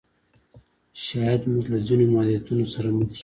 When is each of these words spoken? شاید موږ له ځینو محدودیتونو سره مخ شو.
شاید 1.03 1.41
موږ 1.51 1.65
له 1.73 1.77
ځینو 1.85 2.05
محدودیتونو 2.13 2.65
سره 2.73 2.89
مخ 2.97 3.09
شو. 3.17 3.19